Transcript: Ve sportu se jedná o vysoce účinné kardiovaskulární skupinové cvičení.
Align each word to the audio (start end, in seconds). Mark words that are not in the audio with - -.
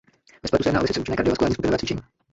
Ve 0.43 0.47
sportu 0.47 0.63
se 0.63 0.69
jedná 0.69 0.79
o 0.79 0.83
vysoce 0.83 0.99
účinné 0.99 1.15
kardiovaskulární 1.17 1.53
skupinové 1.53 1.77
cvičení. 1.77 2.01